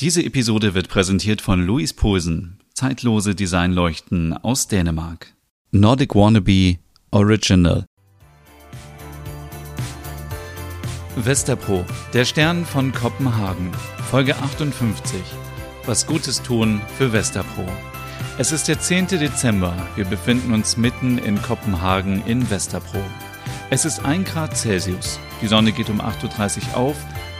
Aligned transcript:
Diese 0.00 0.24
Episode 0.24 0.74
wird 0.74 0.88
präsentiert 0.88 1.40
von 1.40 1.66
Louis 1.66 1.92
Posen, 1.92 2.60
zeitlose 2.72 3.34
Designleuchten 3.34 4.32
aus 4.32 4.68
Dänemark. 4.68 5.34
Nordic 5.72 6.14
Wannabe 6.14 6.76
Original. 7.10 7.84
Westerpro, 11.16 11.84
der 12.12 12.24
Stern 12.24 12.64
von 12.64 12.92
Kopenhagen, 12.92 13.72
Folge 14.08 14.36
58. 14.36 15.18
Was 15.84 16.06
Gutes 16.06 16.42
tun 16.44 16.80
für 16.96 17.12
Westerpro. 17.12 17.64
Es 18.38 18.52
ist 18.52 18.68
der 18.68 18.78
10. 18.78 19.08
Dezember. 19.08 19.74
Wir 19.96 20.04
befinden 20.04 20.54
uns 20.54 20.76
mitten 20.76 21.18
in 21.18 21.42
Kopenhagen 21.42 22.24
in 22.24 22.48
Westerpro. 22.48 23.02
Es 23.70 23.84
ist 23.84 24.04
1 24.04 24.30
Grad 24.30 24.56
Celsius. 24.56 25.18
Die 25.42 25.48
Sonne 25.48 25.72
geht 25.72 25.90
um 25.90 26.00
8.30 26.00 26.68
Uhr 26.68 26.76
auf 26.76 26.96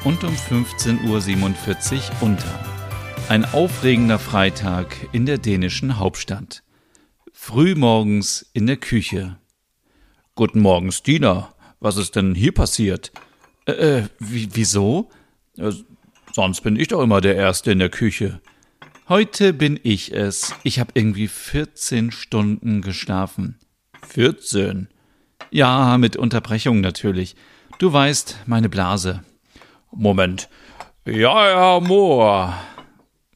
und 0.08 0.24
um 0.24 0.34
15.47 0.34 1.96
Uhr 1.96 2.22
unter. 2.22 2.58
Ein 3.28 3.44
aufregender 3.44 4.18
Freitag 4.18 4.96
in 5.12 5.26
der 5.26 5.36
dänischen 5.36 5.98
Hauptstadt. 5.98 6.62
Frühmorgens 7.34 8.48
in 8.54 8.66
der 8.66 8.78
Küche. 8.78 9.36
Guten 10.34 10.60
Morgen, 10.60 10.92
Stina. 10.92 11.52
Was 11.78 11.98
ist 11.98 12.16
denn 12.16 12.34
hier 12.34 12.52
passiert? 12.52 13.12
Äh, 13.66 13.72
äh 13.72 14.02
wieso? 14.18 15.10
Äh, 15.58 15.72
sonst 16.32 16.62
bin 16.62 16.76
ich 16.76 16.88
doch 16.88 17.02
immer 17.02 17.20
der 17.20 17.36
Erste 17.36 17.72
in 17.72 17.78
der 17.78 17.90
Küche. 17.90 18.40
Heute 19.10 19.52
bin 19.52 19.78
ich 19.82 20.14
es. 20.14 20.54
Ich 20.62 20.80
habe 20.80 20.92
irgendwie 20.94 21.28
14 21.28 22.12
Stunden 22.12 22.80
geschlafen. 22.80 23.58
14? 24.08 24.88
Ja, 25.50 25.98
mit 25.98 26.16
Unterbrechung 26.16 26.80
natürlich. 26.80 27.36
Du 27.78 27.92
weißt, 27.92 28.38
meine 28.46 28.70
Blase. 28.70 29.22
Moment. 29.92 30.48
Ja, 31.04 31.48
ja, 31.48 31.80
Moor. 31.80 32.54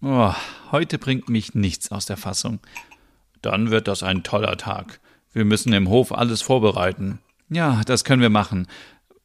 Oh, 0.00 0.32
heute 0.70 0.98
bringt 0.98 1.28
mich 1.28 1.54
nichts 1.54 1.90
aus 1.90 2.06
der 2.06 2.16
Fassung. 2.16 2.60
Dann 3.40 3.70
wird 3.70 3.88
das 3.88 4.02
ein 4.02 4.22
toller 4.22 4.56
Tag. 4.56 5.00
Wir 5.32 5.44
müssen 5.44 5.72
im 5.72 5.88
Hof 5.88 6.12
alles 6.12 6.42
vorbereiten. 6.42 7.20
Ja, 7.48 7.82
das 7.84 8.04
können 8.04 8.22
wir 8.22 8.30
machen. 8.30 8.66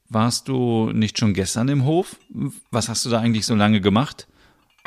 Warst 0.10 0.48
du 0.48 0.92
nicht 0.94 1.20
schon 1.20 1.34
gestern 1.34 1.68
im 1.68 1.84
Hof? 1.84 2.16
Was 2.72 2.88
hast 2.88 3.06
du 3.06 3.10
da 3.10 3.20
eigentlich 3.20 3.46
so 3.46 3.56
lange 3.56 3.82
gemacht? 3.82 4.28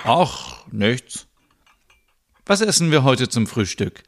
Ach, 0.05 0.67
nichts. 0.71 1.27
Was 2.47 2.63
essen 2.63 2.91
wir 2.91 3.05
heute 3.05 3.29
zum 3.29 3.47
Frühstück? 3.47 4.03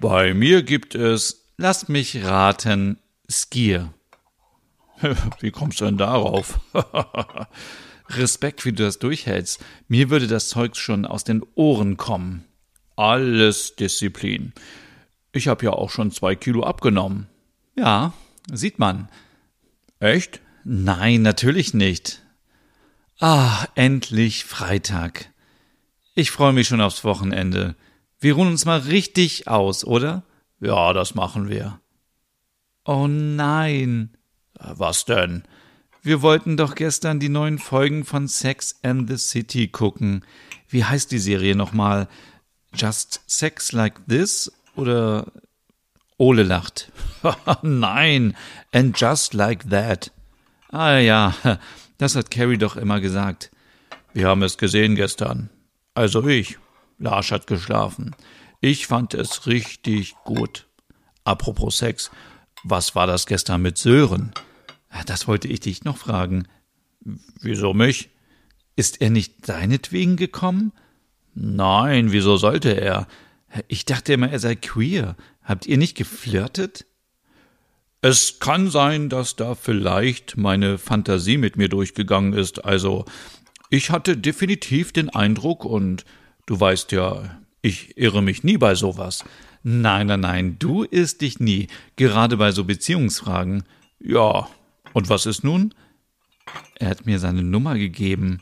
Bei 0.00 0.34
mir 0.34 0.62
gibt 0.62 0.94
es, 0.94 1.44
lass 1.58 1.88
mich 1.88 2.24
raten, 2.24 2.98
Skier. 3.30 3.92
Wie 5.40 5.50
kommst 5.50 5.80
du 5.80 5.84
denn 5.84 5.98
darauf? 5.98 6.60
Respekt, 8.08 8.64
wie 8.64 8.72
du 8.72 8.84
das 8.84 8.98
durchhältst. 8.98 9.64
Mir 9.88 10.10
würde 10.10 10.26
das 10.26 10.48
Zeug 10.48 10.76
schon 10.76 11.04
aus 11.04 11.24
den 11.24 11.42
Ohren 11.54 11.96
kommen. 11.96 12.44
Alles 12.94 13.76
Disziplin. 13.76 14.52
Ich 15.32 15.48
habe 15.48 15.64
ja 15.64 15.72
auch 15.72 15.90
schon 15.90 16.10
zwei 16.12 16.34
Kilo 16.34 16.62
abgenommen. 16.62 17.26
Ja, 17.76 18.14
sieht 18.50 18.78
man. 18.78 19.08
Echt? 19.98 20.40
Nein, 20.64 21.22
natürlich 21.22 21.74
nicht. 21.74 22.22
Ah, 23.18 23.66
endlich 23.74 24.44
Freitag. 24.44 25.32
Ich 26.14 26.30
freue 26.30 26.52
mich 26.52 26.68
schon 26.68 26.80
aufs 26.80 27.04
Wochenende. 27.04 27.76
Wir 28.18 28.34
ruhen 28.34 28.48
uns 28.48 28.64
mal 28.64 28.78
richtig 28.78 29.48
aus, 29.48 29.84
oder? 29.84 30.22
Ja, 30.60 30.92
das 30.92 31.14
machen 31.14 31.48
wir. 31.48 31.80
Oh 32.84 33.06
nein. 33.06 34.15
Was 34.58 35.04
denn? 35.04 35.44
Wir 36.02 36.22
wollten 36.22 36.56
doch 36.56 36.74
gestern 36.74 37.20
die 37.20 37.28
neuen 37.28 37.58
Folgen 37.58 38.04
von 38.04 38.28
Sex 38.28 38.76
and 38.82 39.08
the 39.10 39.16
City 39.16 39.68
gucken. 39.68 40.24
Wie 40.68 40.84
heißt 40.84 41.10
die 41.10 41.18
Serie 41.18 41.56
nochmal? 41.56 42.08
Just 42.74 43.22
Sex 43.26 43.72
Like 43.72 44.06
This 44.08 44.52
oder 44.76 45.32
Ole 46.18 46.42
lacht. 46.42 46.92
Nein, 47.62 48.36
and 48.72 48.98
just 48.98 49.34
like 49.34 49.68
that. 49.70 50.12
Ah 50.70 50.98
ja, 50.98 51.34
das 51.98 52.16
hat 52.16 52.30
Carrie 52.30 52.58
doch 52.58 52.76
immer 52.76 53.00
gesagt. 53.00 53.50
Wir 54.12 54.28
haben 54.28 54.42
es 54.42 54.58
gesehen 54.58 54.94
gestern. 54.94 55.50
Also 55.94 56.26
ich. 56.26 56.58
Lars 56.98 57.30
hat 57.30 57.46
geschlafen. 57.46 58.14
Ich 58.60 58.86
fand 58.86 59.12
es 59.12 59.46
richtig 59.46 60.14
gut. 60.24 60.66
Apropos 61.24 61.78
Sex, 61.78 62.10
was 62.64 62.94
war 62.94 63.06
das 63.06 63.26
gestern 63.26 63.60
mit 63.60 63.76
Sören? 63.76 64.32
Das 65.04 65.28
wollte 65.28 65.48
ich 65.48 65.60
dich 65.60 65.84
noch 65.84 65.98
fragen. 65.98 66.46
Wieso 67.40 67.74
mich? 67.74 68.10
Ist 68.76 69.00
er 69.00 69.10
nicht 69.10 69.48
deinetwegen 69.48 70.16
gekommen? 70.16 70.72
Nein, 71.34 72.12
wieso 72.12 72.36
sollte 72.36 72.70
er? 72.70 73.06
Ich 73.68 73.84
dachte 73.84 74.12
immer, 74.14 74.30
er 74.30 74.38
sei 74.38 74.54
queer. 74.54 75.16
Habt 75.42 75.66
ihr 75.66 75.78
nicht 75.78 75.96
geflirtet? 75.96 76.86
Es 78.02 78.38
kann 78.38 78.70
sein, 78.70 79.08
dass 79.08 79.36
da 79.36 79.54
vielleicht 79.54 80.36
meine 80.36 80.78
Fantasie 80.78 81.38
mit 81.38 81.56
mir 81.56 81.68
durchgegangen 81.68 82.32
ist. 82.34 82.64
Also, 82.64 83.04
ich 83.70 83.90
hatte 83.90 84.16
definitiv 84.16 84.92
den 84.92 85.10
Eindruck, 85.10 85.64
und 85.64 86.04
du 86.46 86.58
weißt 86.58 86.92
ja, 86.92 87.40
ich 87.62 87.96
irre 87.96 88.22
mich 88.22 88.44
nie 88.44 88.58
bei 88.58 88.74
sowas. 88.74 89.24
Nein, 89.62 90.06
nein, 90.06 90.20
nein, 90.20 90.56
du 90.58 90.84
irrst 90.84 91.20
dich 91.20 91.40
nie, 91.40 91.66
gerade 91.96 92.36
bei 92.36 92.52
so 92.52 92.64
Beziehungsfragen. 92.64 93.64
Ja, 93.98 94.48
und 94.96 95.10
was 95.10 95.26
ist 95.26 95.44
nun? 95.44 95.74
Er 96.76 96.88
hat 96.88 97.04
mir 97.04 97.18
seine 97.18 97.42
Nummer 97.42 97.76
gegeben. 97.76 98.40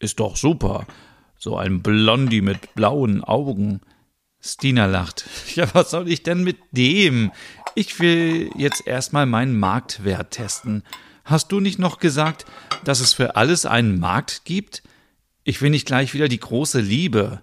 Ist 0.00 0.18
doch 0.18 0.34
super. 0.34 0.88
So 1.38 1.56
ein 1.56 1.82
Blondie 1.84 2.40
mit 2.40 2.74
blauen 2.74 3.22
Augen. 3.22 3.80
Stina 4.40 4.86
lacht. 4.86 5.24
Ja, 5.54 5.72
was 5.74 5.92
soll 5.92 6.08
ich 6.08 6.24
denn 6.24 6.42
mit 6.42 6.56
dem? 6.72 7.30
Ich 7.76 8.00
will 8.00 8.50
jetzt 8.56 8.88
erstmal 8.88 9.26
meinen 9.26 9.56
Marktwert 9.56 10.32
testen. 10.32 10.82
Hast 11.24 11.52
du 11.52 11.60
nicht 11.60 11.78
noch 11.78 12.00
gesagt, 12.00 12.44
dass 12.82 12.98
es 12.98 13.12
für 13.12 13.36
alles 13.36 13.64
einen 13.64 14.00
Markt 14.00 14.44
gibt? 14.44 14.82
Ich 15.44 15.62
will 15.62 15.70
nicht 15.70 15.86
gleich 15.86 16.12
wieder 16.12 16.26
die 16.26 16.40
große 16.40 16.80
Liebe. 16.80 17.40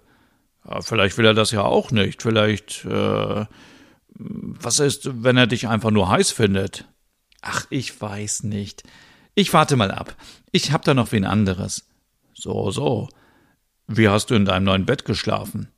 Ja, 0.69 0.81
vielleicht 0.81 1.17
will 1.17 1.25
er 1.25 1.33
das 1.33 1.51
ja 1.51 1.61
auch 1.61 1.91
nicht. 1.91 2.21
Vielleicht, 2.21 2.83
äh, 2.83 3.45
was 4.09 4.79
ist, 4.81 5.23
wenn 5.23 5.37
er 5.37 5.47
dich 5.47 5.69
einfach 5.69 5.91
nur 5.91 6.09
heiß 6.09 6.31
findet? 6.31 6.85
Ach, 7.45 7.67
ich 7.69 8.01
weiß 8.01 8.43
nicht. 8.43 8.83
Ich 9.35 9.53
warte 9.53 9.75
mal 9.75 9.91
ab. 9.91 10.15
Ich 10.51 10.71
hab 10.71 10.83
da 10.83 10.93
noch 10.93 11.11
wen 11.11 11.25
anderes. 11.25 11.87
So, 12.33 12.71
so. 12.71 13.07
Wie 13.87 14.09
hast 14.09 14.31
du 14.31 14.35
in 14.35 14.45
deinem 14.45 14.63
neuen 14.63 14.85
Bett 14.85 15.05
geschlafen? 15.05 15.69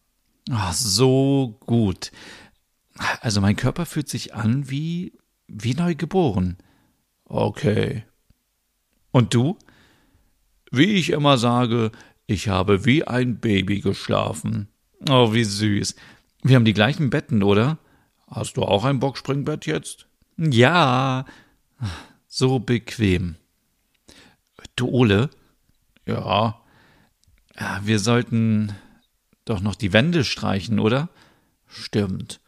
Ach, 0.50 0.73
so 0.73 1.57
gut. 1.66 2.11
Also 3.19 3.41
mein 3.41 3.57
Körper 3.57 3.85
fühlt 3.85 4.07
sich 4.07 4.33
an 4.33 4.69
wie 4.69 5.13
wie 5.47 5.73
neu 5.73 5.95
geboren. 5.95 6.57
Okay. 7.25 8.06
Und 9.11 9.33
du? 9.33 9.57
Wie 10.72 10.94
ich 10.94 11.11
immer 11.11 11.38
sage, 11.38 11.91
ich 12.27 12.47
habe 12.47 12.85
wie 12.85 13.06
ein 13.06 13.39
Baby 13.39 13.81
geschlafen. 13.81 14.69
Oh, 15.09 15.33
wie 15.33 15.44
süß. 15.44 15.95
Wir 16.44 16.56
haben 16.56 16.66
die 16.66 16.73
gleichen 16.73 17.09
Betten, 17.09 17.44
oder? 17.44 17.77
Hast 18.29 18.57
du 18.57 18.63
auch 18.63 18.85
ein 18.85 19.00
Boxspringbett 19.00 19.66
jetzt? 19.66 20.07
Ja. 20.38 21.25
So 22.27 22.59
bequem. 22.59 23.35
Du 24.75 24.88
Ole? 24.88 25.29
Ja. 26.05 26.61
Wir 27.81 27.99
sollten 27.99 28.75
doch 29.45 29.61
noch 29.61 29.75
die 29.75 29.93
Wände 29.93 30.23
streichen, 30.23 30.79
oder? 30.79 31.09
Stimmt. 31.65 32.39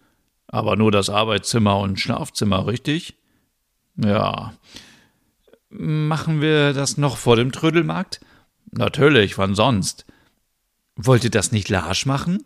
Aber 0.47 0.75
nur 0.75 0.91
das 0.91 1.09
Arbeitszimmer 1.09 1.78
und 1.79 2.00
Schlafzimmer, 2.00 2.67
richtig? 2.67 3.16
Ja. 3.95 4.53
Machen 5.69 6.41
wir 6.41 6.73
das 6.73 6.97
noch 6.97 7.17
vor 7.17 7.35
dem 7.35 7.51
Trödelmarkt? 7.51 8.19
Natürlich, 8.72 9.38
wann 9.38 9.56
sonst? 9.56 10.06
Wollte 10.96 11.29
das 11.29 11.52
nicht 11.52 11.70
Larsch 11.70 12.05
machen? 12.05 12.43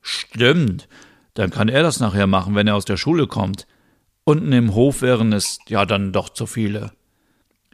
Stimmt. 0.00 0.88
Dann 1.34 1.50
kann 1.50 1.68
er 1.68 1.82
das 1.82 2.00
nachher 2.00 2.26
machen, 2.26 2.54
wenn 2.54 2.66
er 2.66 2.76
aus 2.76 2.84
der 2.84 2.96
Schule 2.96 3.26
kommt. 3.26 3.66
Unten 4.24 4.52
im 4.52 4.74
Hof 4.74 5.02
wären 5.02 5.32
es 5.32 5.58
ja 5.68 5.84
dann 5.84 6.12
doch 6.12 6.30
zu 6.30 6.46
viele. 6.46 6.92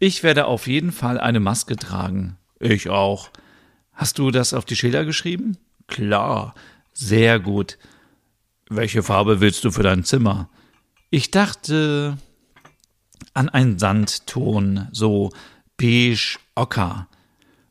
Ich 0.00 0.22
werde 0.22 0.46
auf 0.46 0.66
jeden 0.66 0.92
Fall 0.92 1.20
eine 1.20 1.40
Maske 1.40 1.76
tragen. 1.76 2.36
Ich 2.58 2.88
auch. 2.88 3.30
Hast 3.92 4.18
du 4.18 4.30
das 4.30 4.52
auf 4.52 4.64
die 4.64 4.76
Schilder 4.76 5.04
geschrieben? 5.04 5.58
Klar. 5.86 6.54
Sehr 6.92 7.38
gut. 7.38 7.78
Welche 8.68 9.02
Farbe 9.02 9.40
willst 9.40 9.64
du 9.64 9.70
für 9.70 9.82
dein 9.82 10.04
Zimmer? 10.04 10.48
Ich 11.10 11.30
dachte 11.30 12.16
an 13.34 13.48
einen 13.48 13.78
Sandton, 13.78 14.88
so 14.92 15.30
beige 15.76 16.38
ocker. 16.54 17.08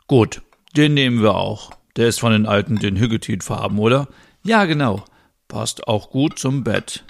Gut, 0.07 0.41
den 0.75 0.93
nehmen 0.93 1.21
wir 1.21 1.35
auch. 1.35 1.71
Der 1.95 2.07
ist 2.07 2.19
von 2.19 2.31
den 2.31 2.45
alten 2.45 2.77
den 2.77 2.97
Hüggetit-Farben, 2.97 3.79
oder? 3.79 4.07
Ja, 4.43 4.65
genau. 4.65 5.03
Passt 5.47 5.87
auch 5.87 6.11
gut 6.11 6.39
zum 6.39 6.63
Bett. 6.63 7.03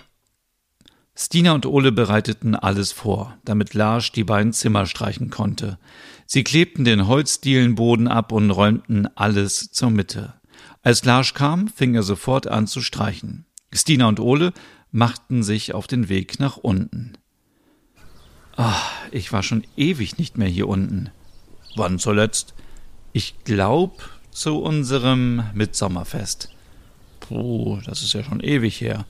Stina 1.22 1.52
und 1.52 1.66
Ole 1.66 1.92
bereiteten 1.92 2.56
alles 2.56 2.94
vor, 2.94 3.38
damit 3.44 3.74
Lars 3.74 4.14
die 4.14 4.24
beiden 4.24 4.54
Zimmer 4.54 4.86
streichen 4.86 5.30
konnte. 5.30 5.78
Sie 6.26 6.46
klebten 6.46 6.86
den 6.86 7.08
Holzdielenboden 7.08 8.08
ab 8.08 8.32
und 8.32 8.50
räumten 8.52 9.06
alles 9.18 9.70
zur 9.70 9.90
Mitte. 9.90 10.36
Als 10.82 11.04
Lars 11.04 11.34
kam, 11.34 11.68
fing 11.68 11.94
er 11.94 12.04
sofort 12.04 12.48
an 12.48 12.68
zu 12.68 12.80
streichen. 12.80 13.46
Stina 13.74 14.08
und 14.08 14.22
Ole 14.22 14.54
machten 14.94 15.44
sich 15.44 15.74
auf 15.74 15.88
den 15.88 16.08
Weg 16.08 16.40
nach 16.40 16.56
unten. 16.56 17.18
Ach, 18.56 18.90
ich 19.12 19.34
war 19.34 19.44
schon 19.44 19.68
ewig 19.76 20.18
nicht 20.18 20.38
mehr 20.38 20.48
hier 20.48 20.70
unten. 20.70 21.10
Wann 21.76 22.00
zuletzt? 22.00 22.54
Ich 23.12 23.44
glaub 23.44 24.10
zu 24.32 24.62
unserem 24.62 25.44
Mitsommerfest. 25.54 26.50
Puh, 27.20 27.82
das 27.86 28.04
ist 28.04 28.14
ja 28.14 28.24
schon 28.24 28.40
ewig 28.40 28.80
her. 28.80 29.06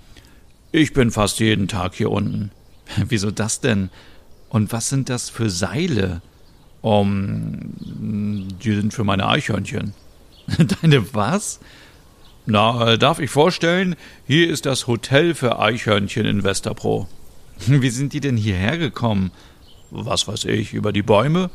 Ich 0.71 0.93
bin 0.93 1.09
fast 1.09 1.39
jeden 1.39 1.67
Tag 1.67 1.95
hier 1.95 2.11
unten. 2.11 2.51
Wieso 3.07 3.31
das 3.31 3.59
denn? 3.59 3.89
Und 4.49 4.71
was 4.71 4.89
sind 4.89 5.09
das 5.09 5.29
für 5.29 5.49
Seile? 5.49 6.21
Um, 6.81 7.73
die 7.79 8.75
sind 8.75 8.93
für 8.93 9.03
meine 9.03 9.27
Eichhörnchen. 9.27 9.93
Deine 10.81 11.13
was? 11.13 11.59
Na, 12.45 12.97
darf 12.97 13.19
ich 13.19 13.29
vorstellen, 13.29 13.95
hier 14.27 14.49
ist 14.49 14.65
das 14.65 14.87
Hotel 14.87 15.35
für 15.35 15.59
Eichhörnchen 15.59 16.25
in 16.25 16.43
Westerpro. 16.43 17.07
Wie 17.67 17.89
sind 17.89 18.13
die 18.13 18.21
denn 18.21 18.37
hierher 18.37 18.77
gekommen? 18.77 19.31
Was 19.91 20.27
weiß 20.27 20.45
ich, 20.45 20.73
über 20.73 20.93
die 20.93 21.01
Bäume? 21.01 21.49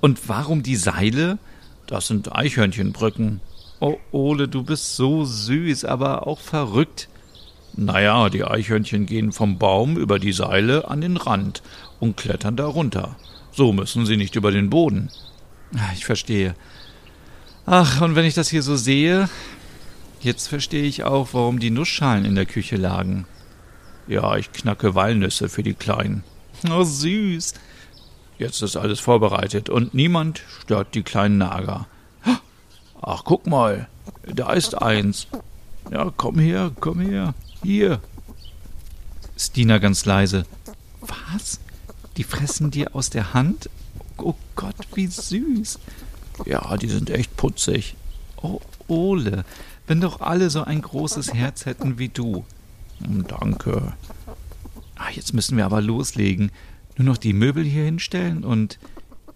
Und 0.00 0.28
warum 0.28 0.62
die 0.62 0.76
Seile? 0.76 1.38
Das 1.86 2.08
sind 2.08 2.34
Eichhörnchenbrücken. 2.34 3.40
Oh, 3.80 3.96
Ole, 4.12 4.48
du 4.48 4.62
bist 4.62 4.96
so 4.96 5.24
süß, 5.24 5.86
aber 5.86 6.26
auch 6.26 6.40
verrückt. 6.40 7.08
Naja, 7.76 8.28
die 8.28 8.44
Eichhörnchen 8.44 9.06
gehen 9.06 9.32
vom 9.32 9.58
Baum 9.58 9.96
über 9.96 10.18
die 10.18 10.32
Seile 10.32 10.88
an 10.88 11.00
den 11.00 11.16
Rand 11.16 11.62
und 11.98 12.16
klettern 12.16 12.56
da 12.56 12.66
runter. 12.66 13.16
So 13.52 13.72
müssen 13.72 14.06
sie 14.06 14.16
nicht 14.16 14.36
über 14.36 14.50
den 14.50 14.70
Boden. 14.70 15.10
Ah, 15.76 15.90
ich 15.92 16.04
verstehe. 16.04 16.54
Ach, 17.66 18.00
und 18.00 18.14
wenn 18.14 18.26
ich 18.26 18.34
das 18.34 18.48
hier 18.48 18.62
so 18.62 18.76
sehe, 18.76 19.28
jetzt 20.20 20.48
verstehe 20.48 20.84
ich 20.84 21.04
auch, 21.04 21.28
warum 21.32 21.58
die 21.58 21.70
Nussschalen 21.70 22.24
in 22.24 22.34
der 22.34 22.46
Küche 22.46 22.76
lagen. 22.76 23.26
Ja, 24.06 24.36
ich 24.36 24.52
knacke 24.52 24.94
Walnüsse 24.94 25.48
für 25.48 25.62
die 25.62 25.74
Kleinen. 25.74 26.22
Oh, 26.70 26.84
süß. 26.84 27.54
Jetzt 28.38 28.62
ist 28.62 28.76
alles 28.76 29.00
vorbereitet 29.00 29.68
und 29.68 29.94
niemand 29.94 30.42
stört 30.60 30.94
die 30.94 31.02
kleinen 31.02 31.38
Nager. 31.38 31.86
Ach, 33.00 33.22
guck 33.24 33.46
mal, 33.46 33.88
da 34.26 34.52
ist 34.52 34.80
eins. 34.80 35.26
Ja, 35.90 36.12
komm 36.16 36.38
her, 36.38 36.70
komm 36.80 37.00
her. 37.00 37.34
Hier. 37.64 38.02
Stina 39.38 39.78
ganz 39.78 40.04
leise. 40.04 40.44
Was? 41.00 41.60
Die 42.18 42.22
fressen 42.22 42.70
dir 42.70 42.94
aus 42.94 43.08
der 43.08 43.32
Hand? 43.32 43.70
Oh 44.18 44.34
Gott, 44.54 44.76
wie 44.94 45.06
süß. 45.06 45.78
Ja, 46.44 46.76
die 46.76 46.88
sind 46.88 47.08
echt 47.08 47.36
putzig. 47.38 47.96
Oh, 48.42 48.60
Ole, 48.86 49.46
wenn 49.86 50.02
doch 50.02 50.20
alle 50.20 50.50
so 50.50 50.62
ein 50.62 50.82
großes 50.82 51.32
Herz 51.32 51.64
hätten 51.64 51.98
wie 51.98 52.10
du. 52.10 52.44
Hm, 53.02 53.26
danke. 53.26 53.94
Ah, 54.96 55.10
jetzt 55.10 55.32
müssen 55.32 55.56
wir 55.56 55.64
aber 55.64 55.80
loslegen. 55.80 56.52
Nur 56.98 57.06
noch 57.06 57.16
die 57.16 57.32
Möbel 57.32 57.64
hier 57.64 57.84
hinstellen 57.84 58.44
und 58.44 58.78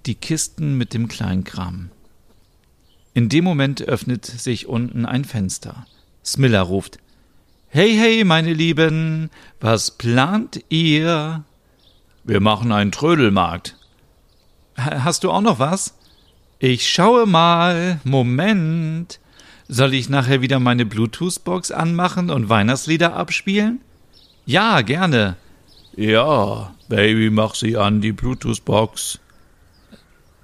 die 0.05 0.15
Kisten 0.15 0.77
mit 0.77 0.93
dem 0.93 1.09
Kleinkram. 1.09 1.91
In 3.15 3.31
dem 3.31 3.45
Moment 3.45 3.81
öffnet 3.81 4.27
sich 4.27 4.67
unten 4.67 5.07
ein 5.07 5.25
Fenster. 5.25 5.87
Smiller 6.23 6.61
ruft 6.61 6.99
Hey, 7.71 7.95
hey, 7.95 8.25
meine 8.25 8.55
Lieben, 8.55 9.29
was 9.61 9.91
plant 9.91 10.65
ihr? 10.71 11.45
Wir 12.25 12.41
machen 12.41 12.73
einen 12.73 12.93
Trödelmarkt. 12.93 13.77
Hast 14.79 15.23
du 15.23 15.31
auch 15.31 15.43
noch 15.43 15.59
was? 15.59 15.93
Ich 16.59 16.91
schaue 16.91 17.27
mal. 17.27 18.01
Moment. 18.05 19.21
Soll 19.69 19.93
ich 19.93 20.09
nachher 20.09 20.41
wieder 20.41 20.61
meine 20.61 20.87
Bluetooth-Box 20.87 21.71
anmachen 21.71 22.31
und 22.31 22.49
Weihnachtslieder 22.49 23.15
abspielen? 23.15 23.83
Ja, 24.47 24.81
gerne. 24.81 25.37
Ja, 25.95 26.75
Baby, 26.89 27.29
mach 27.29 27.55
sie 27.55 27.77
an, 27.77 28.01
die 28.01 28.13
Bluetooth-Box. 28.13 29.19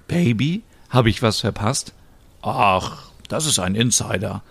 Baby? 0.08 0.62
Habe 0.90 1.08
ich 1.08 1.22
was 1.22 1.40
verpasst? 1.40 1.94
Ach, 2.42 3.08
das 3.28 3.46
ist 3.46 3.58
ein 3.60 3.76
Insider. 3.76 4.42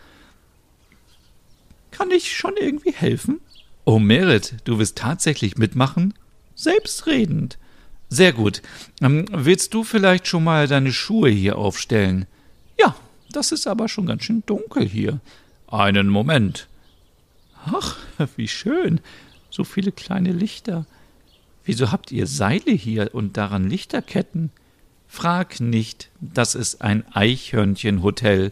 Kann 1.93 2.09
ich 2.09 2.35
schon 2.35 2.57
irgendwie 2.57 2.91
helfen? 2.91 3.39
Oh, 3.85 3.99
Merit, 3.99 4.55
du 4.63 4.79
willst 4.79 4.97
tatsächlich 4.97 5.57
mitmachen? 5.57 6.15
Selbstredend. 6.55 7.59
Sehr 8.09 8.33
gut. 8.33 8.63
Ähm, 8.99 9.25
willst 9.31 9.75
du 9.75 9.83
vielleicht 9.83 10.27
schon 10.27 10.43
mal 10.43 10.67
deine 10.67 10.91
Schuhe 10.91 11.29
hier 11.29 11.55
aufstellen? 11.55 12.25
Ja, 12.79 12.95
das 13.31 13.51
ist 13.51 13.67
aber 13.67 13.87
schon 13.89 14.07
ganz 14.07 14.23
schön 14.23 14.41
dunkel 14.47 14.87
hier. 14.87 15.19
Einen 15.67 16.09
Moment. 16.09 16.67
Ach, 17.63 17.97
wie 18.37 18.47
schön. 18.47 18.99
So 19.51 19.63
viele 19.63 19.91
kleine 19.91 20.31
Lichter. 20.31 20.87
Wieso 21.63 21.91
habt 21.91 22.11
ihr 22.11 22.25
Seile 22.25 22.71
hier 22.71 23.13
und 23.13 23.37
daran 23.37 23.69
Lichterketten? 23.69 24.49
Frag 25.07 25.59
nicht, 25.59 26.09
das 26.21 26.55
ist 26.55 26.81
ein 26.81 27.05
Eichhörnchenhotel. 27.13 28.51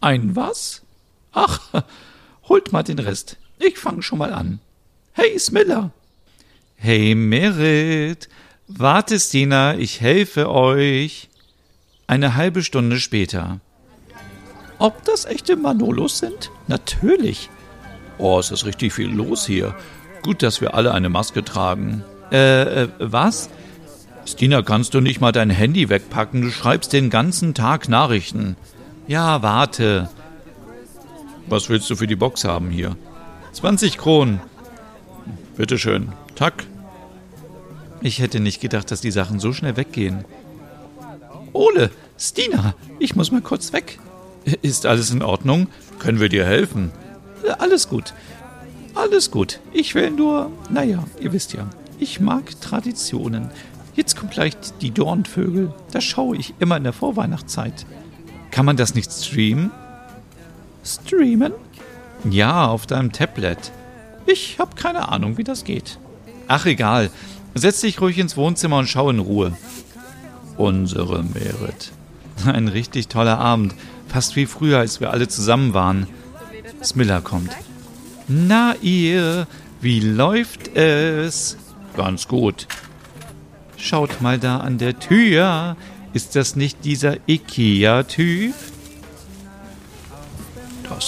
Ein 0.00 0.34
was? 0.34 0.82
Ach, 1.30 1.84
Holt 2.48 2.72
mal 2.72 2.82
den 2.82 2.98
Rest. 2.98 3.36
Ich 3.58 3.78
fang 3.78 4.02
schon 4.02 4.18
mal 4.18 4.32
an. 4.32 4.60
Hey, 5.12 5.38
Smiller. 5.38 5.92
Hey, 6.76 7.14
Merit. 7.14 8.28
Warte, 8.66 9.18
Stina, 9.18 9.76
ich 9.76 10.00
helfe 10.00 10.50
euch. 10.50 11.28
Eine 12.06 12.34
halbe 12.34 12.62
Stunde 12.62 13.00
später. 13.00 13.60
Ob 14.78 15.04
das 15.04 15.24
echte 15.24 15.56
Manolos 15.56 16.18
sind? 16.18 16.50
Natürlich. 16.66 17.48
Oh, 18.18 18.38
es 18.38 18.50
ist 18.50 18.66
richtig 18.66 18.92
viel 18.92 19.08
los 19.08 19.46
hier. 19.46 19.74
Gut, 20.22 20.42
dass 20.42 20.60
wir 20.60 20.74
alle 20.74 20.92
eine 20.92 21.08
Maske 21.08 21.44
tragen. 21.44 22.04
Äh, 22.30 22.82
äh, 22.82 22.88
was? 22.98 23.48
Stina, 24.26 24.62
kannst 24.62 24.94
du 24.94 25.00
nicht 25.00 25.20
mal 25.20 25.32
dein 25.32 25.50
Handy 25.50 25.88
wegpacken? 25.88 26.42
Du 26.42 26.50
schreibst 26.50 26.92
den 26.92 27.10
ganzen 27.10 27.54
Tag 27.54 27.88
Nachrichten. 27.88 28.56
Ja, 29.06 29.42
warte. 29.42 30.08
Was 31.46 31.68
willst 31.68 31.90
du 31.90 31.96
für 31.96 32.06
die 32.06 32.16
Box 32.16 32.44
haben 32.44 32.70
hier? 32.70 32.96
20 33.52 33.98
Kronen. 33.98 34.40
Bitteschön. 35.56 36.12
Tack. 36.34 36.64
Ich 38.00 38.18
hätte 38.18 38.40
nicht 38.40 38.60
gedacht, 38.60 38.90
dass 38.90 39.00
die 39.00 39.10
Sachen 39.10 39.40
so 39.40 39.52
schnell 39.52 39.76
weggehen. 39.76 40.24
Ole, 41.52 41.90
Stina, 42.18 42.74
ich 42.98 43.14
muss 43.14 43.30
mal 43.30 43.40
kurz 43.40 43.72
weg. 43.72 43.98
Ist 44.62 44.86
alles 44.86 45.10
in 45.10 45.22
Ordnung? 45.22 45.68
Können 45.98 46.20
wir 46.20 46.28
dir 46.28 46.44
helfen? 46.44 46.90
Alles 47.58 47.88
gut. 47.88 48.12
Alles 48.94 49.30
gut. 49.30 49.60
Ich 49.72 49.94
will 49.94 50.10
nur, 50.10 50.50
naja, 50.70 51.04
ihr 51.20 51.32
wisst 51.32 51.52
ja, 51.52 51.68
ich 51.98 52.20
mag 52.20 52.60
Traditionen. 52.60 53.50
Jetzt 53.94 54.16
kommt 54.16 54.32
gleich 54.32 54.54
die 54.80 54.90
Dornvögel. 54.90 55.72
Das 55.92 56.04
schaue 56.04 56.36
ich 56.36 56.54
immer 56.58 56.76
in 56.76 56.84
der 56.84 56.92
Vorweihnachtszeit. 56.92 57.86
Kann 58.50 58.66
man 58.66 58.76
das 58.76 58.94
nicht 58.94 59.12
streamen? 59.12 59.70
Streamen? 60.84 61.52
Ja, 62.30 62.66
auf 62.66 62.86
deinem 62.86 63.12
Tablet. 63.12 63.72
Ich 64.26 64.58
habe 64.58 64.76
keine 64.76 65.08
Ahnung, 65.08 65.38
wie 65.38 65.44
das 65.44 65.64
geht. 65.64 65.98
Ach, 66.48 66.66
egal. 66.66 67.10
Setz 67.54 67.80
dich 67.80 68.00
ruhig 68.00 68.18
ins 68.18 68.36
Wohnzimmer 68.36 68.78
und 68.78 68.88
schau 68.88 69.10
in 69.10 69.18
Ruhe. 69.18 69.56
Unsere 70.56 71.22
Merit. 71.22 71.92
Ein 72.46 72.68
richtig 72.68 73.08
toller 73.08 73.38
Abend. 73.38 73.74
Fast 74.08 74.36
wie 74.36 74.46
früher, 74.46 74.78
als 74.78 75.00
wir 75.00 75.10
alle 75.10 75.28
zusammen 75.28 75.74
waren. 75.74 76.06
Smiller 76.82 77.20
kommt. 77.20 77.50
Na 78.28 78.74
ihr, 78.82 79.46
wie 79.80 80.00
läuft 80.00 80.76
es? 80.76 81.56
Ganz 81.96 82.28
gut. 82.28 82.66
Schaut 83.76 84.20
mal 84.20 84.38
da 84.38 84.58
an 84.58 84.78
der 84.78 84.98
Tür. 84.98 85.76
Ist 86.12 86.36
das 86.36 86.56
nicht 86.56 86.84
dieser 86.84 87.16
Ikea-Typ? 87.26 88.54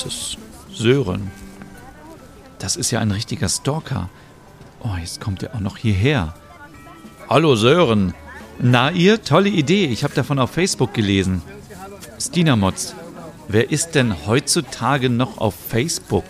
Ist 0.05 0.37
Sören. 0.73 1.31
Das 2.59 2.77
ist 2.77 2.91
ja 2.91 3.01
ein 3.01 3.11
richtiger 3.11 3.49
Stalker. 3.49 4.11
Oh, 4.81 4.97
jetzt 5.01 5.21
kommt 5.21 5.43
er 5.43 5.55
auch 5.55 5.61
noch 5.61 5.79
hierher. 5.79 6.35
Hallo 7.31 7.57
Sören. 7.57 8.13
Na 8.59 8.91
ihr, 8.91 9.23
tolle 9.23 9.49
Idee. 9.49 9.87
Ich 9.87 10.05
habe 10.05 10.15
davon 10.15 10.39
auf 10.39 10.51
Facebook 10.51 10.93
gelesen. 10.93 11.41
Stina 12.21 12.57
Motz, 12.57 12.95
wer 13.49 13.71
ist 13.71 13.95
denn 13.95 14.27
heutzutage 14.27 15.09
noch 15.09 15.39
auf 15.39 15.55
Facebook? 15.55 16.25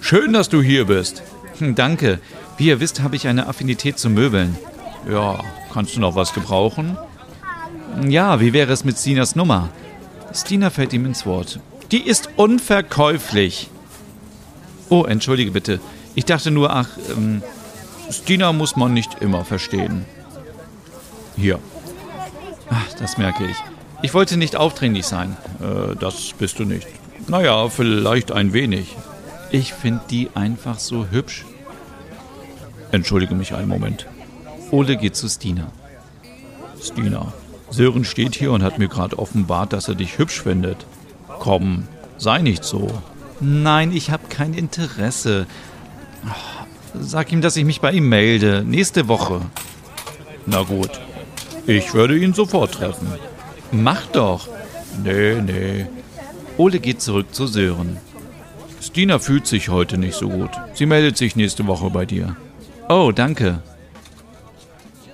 Schön, 0.00 0.32
dass 0.32 0.48
du 0.48 0.62
hier 0.62 0.86
bist. 0.86 1.22
Hm, 1.58 1.74
danke. 1.74 2.20
Wie 2.58 2.68
ihr 2.68 2.80
wisst, 2.80 3.00
habe 3.00 3.16
ich 3.16 3.26
eine 3.26 3.48
Affinität 3.48 3.98
zu 3.98 4.08
Möbeln. 4.08 4.56
Ja, 5.10 5.42
kannst 5.72 5.96
du 5.96 6.00
noch 6.00 6.14
was 6.14 6.32
gebrauchen? 6.32 6.96
Ja, 8.06 8.40
wie 8.40 8.52
wäre 8.52 8.72
es 8.72 8.84
mit 8.84 8.96
Stinas 8.96 9.34
Nummer? 9.34 9.68
Stina 10.32 10.70
fällt 10.70 10.92
ihm 10.92 11.06
ins 11.06 11.26
Wort. 11.26 11.58
Die 11.90 12.06
ist 12.06 12.28
unverkäuflich. 12.36 13.70
Oh, 14.90 15.04
entschuldige 15.04 15.50
bitte. 15.50 15.80
Ich 16.14 16.24
dachte 16.24 16.50
nur, 16.50 16.70
ach, 16.70 16.88
ähm, 17.10 17.42
Stina 18.10 18.52
muss 18.52 18.76
man 18.76 18.92
nicht 18.92 19.20
immer 19.20 19.44
verstehen. 19.44 20.04
Hier. 21.36 21.58
Ach, 22.70 22.92
das 22.98 23.16
merke 23.16 23.46
ich. 23.46 23.56
Ich 24.02 24.14
wollte 24.14 24.36
nicht 24.36 24.56
aufdringlich 24.56 25.06
sein. 25.06 25.36
Äh, 25.60 25.96
das 25.96 26.32
bist 26.38 26.58
du 26.58 26.64
nicht. 26.64 26.86
Naja, 27.26 27.68
vielleicht 27.68 28.32
ein 28.32 28.52
wenig. 28.52 28.96
Ich 29.50 29.72
finde 29.72 30.02
die 30.10 30.30
einfach 30.34 30.78
so 30.78 31.06
hübsch. 31.10 31.44
Entschuldige 32.92 33.34
mich 33.34 33.54
einen 33.54 33.68
Moment. 33.68 34.06
Ole 34.70 34.96
geht 34.96 35.16
zu 35.16 35.28
Stina. 35.28 35.70
Stina, 36.82 37.32
Sören 37.70 38.04
steht 38.04 38.34
hier 38.34 38.52
und 38.52 38.62
hat 38.62 38.78
mir 38.78 38.88
gerade 38.88 39.18
offenbart, 39.18 39.72
dass 39.72 39.88
er 39.88 39.94
dich 39.94 40.18
hübsch 40.18 40.42
findet. 40.42 40.86
Komm, 41.38 41.84
sei 42.16 42.38
nicht 42.40 42.64
so. 42.64 42.88
Nein, 43.40 43.92
ich 43.92 44.10
habe 44.10 44.28
kein 44.28 44.54
Interesse. 44.54 45.46
Sag 46.98 47.32
ihm, 47.32 47.40
dass 47.40 47.56
ich 47.56 47.64
mich 47.64 47.80
bei 47.80 47.92
ihm 47.92 48.08
melde. 48.08 48.64
Nächste 48.66 49.08
Woche. 49.08 49.40
Na 50.46 50.62
gut. 50.62 50.90
Ich 51.66 51.94
würde 51.94 52.18
ihn 52.18 52.34
sofort 52.34 52.72
treffen. 52.72 53.08
Mach 53.70 54.06
doch. 54.06 54.48
Nee, 55.04 55.40
nee. 55.40 55.86
Ole 56.56 56.80
geht 56.80 57.00
zurück 57.00 57.34
zu 57.34 57.46
Sören. 57.46 57.98
Stina 58.80 59.18
fühlt 59.18 59.46
sich 59.46 59.68
heute 59.68 59.98
nicht 59.98 60.14
so 60.14 60.28
gut. 60.28 60.50
Sie 60.74 60.86
meldet 60.86 61.16
sich 61.16 61.36
nächste 61.36 61.66
Woche 61.66 61.90
bei 61.90 62.06
dir. 62.06 62.36
Oh, 62.88 63.12
danke. 63.14 63.62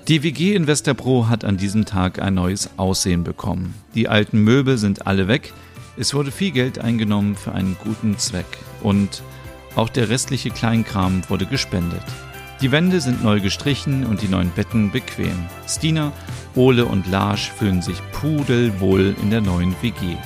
Die 0.07 0.23
WG 0.23 0.55
in 0.55 0.67
Westerbro 0.67 1.29
hat 1.29 1.45
an 1.45 1.57
diesem 1.57 1.87
Tag 1.87 2.21
ein 2.21 2.35
neues 2.35 2.71
Aussehen 2.77 3.25
bekommen. 3.25 3.75
Die 3.95 4.09
alten 4.09 4.39
Möbel 4.39 4.79
sind 4.79 5.07
alle 5.07 5.29
weg, 5.29 5.53
es 5.97 6.15
wurde 6.15 6.31
viel 6.31 6.51
Geld 6.51 6.79
eingenommen 6.79 7.37
für 7.37 7.53
einen 7.53 7.77
guten 7.83 8.19
Zweck 8.19 8.47
und 8.83 9.23
auch 9.77 9.89
der 9.89 10.09
restliche 10.09 10.51
Kleinkram 10.51 11.23
wurde 11.29 11.47
gespendet. 11.47 12.03
Die 12.61 12.71
Wände 12.73 13.01
sind 13.01 13.23
neu 13.23 13.41
gestrichen 13.41 14.07
und 14.07 14.23
die 14.23 14.29
neuen 14.29 14.51
Betten 14.51 14.91
bequem. 14.91 15.47
Stina, 15.69 16.13
Ole 16.55 16.87
und 16.87 17.07
Lars 17.09 17.43
fühlen 17.43 17.83
sich 17.83 17.99
pudelwohl 18.13 19.15
in 19.21 19.31
der 19.31 19.41
neuen 19.41 19.75
WG. 19.83 20.17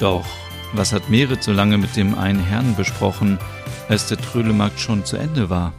Doch, 0.00 0.24
was 0.72 0.92
hat 0.92 1.10
Merit 1.10 1.42
so 1.42 1.52
lange 1.52 1.78
mit 1.78 1.96
dem 1.96 2.16
einen 2.16 2.42
Herrn 2.42 2.74
besprochen, 2.76 3.38
als 3.88 4.08
der 4.08 4.18
Trödelmarkt 4.18 4.80
schon 4.80 5.04
zu 5.04 5.16
Ende 5.16 5.48
war? 5.50 5.72